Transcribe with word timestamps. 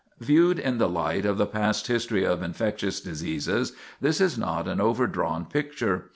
Viewed 0.19 0.57
in 0.57 0.79
the 0.79 0.89
light 0.89 1.27
of 1.27 1.37
the 1.37 1.45
past 1.45 1.85
history 1.85 2.25
of 2.25 2.41
infectious 2.41 2.99
diseases, 2.99 3.73
this 3.99 4.19
is 4.19 4.35
not 4.35 4.67
an 4.67 4.81
overdrawn 4.81 5.45
picture. 5.45 6.05